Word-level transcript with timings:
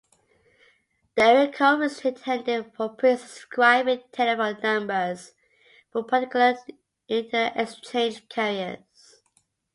The 1.15 1.21
area 1.23 1.51
code 1.51 1.81
was 1.81 2.01
intended 2.03 2.73
for 2.75 2.89
presubscribing 2.95 4.01
telephone 4.11 4.57
numbers 4.63 5.33
to 5.93 6.01
particular 6.01 6.55
interexchange 7.07 8.27
carriers. 8.27 8.79